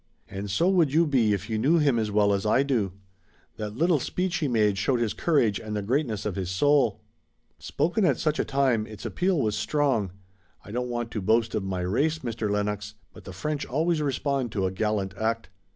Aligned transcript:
"And 0.27 0.49
so 0.49 0.67
would 0.67 0.91
you 0.91 1.05
be 1.05 1.31
if 1.31 1.47
you 1.47 1.59
knew 1.59 1.77
him 1.77 1.99
as 1.99 2.09
well 2.09 2.33
as 2.33 2.43
I 2.43 2.63
do. 2.63 2.93
That 3.57 3.75
little 3.77 3.99
speech 3.99 4.37
he 4.37 4.47
made 4.47 4.79
showed 4.79 4.99
his 4.99 5.13
courage 5.13 5.59
and 5.59 5.75
the 5.75 5.83
greatness 5.83 6.25
of 6.25 6.35
his 6.35 6.49
soul." 6.49 7.01
"Spoken 7.59 8.03
at 8.03 8.17
such 8.17 8.39
a 8.39 8.43
time, 8.43 8.87
its 8.87 9.05
appeal 9.05 9.39
was 9.39 9.55
strong. 9.55 10.11
I 10.65 10.71
don't 10.71 10.89
want 10.89 11.11
to 11.11 11.21
boast 11.21 11.53
of 11.53 11.63
my 11.63 11.81
race, 11.81 12.17
Mr. 12.17 12.49
Lennox, 12.49 12.95
but 13.13 13.25
the 13.25 13.31
French 13.31 13.63
always 13.63 14.01
respond 14.01 14.51
to 14.53 14.65
a 14.65 14.71
gallant 14.71 15.15
act." 15.17 15.49